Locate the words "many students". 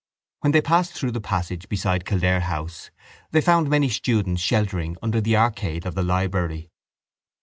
3.69-4.41